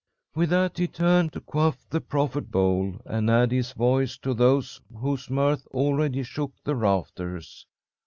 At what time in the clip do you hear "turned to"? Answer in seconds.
0.87-1.39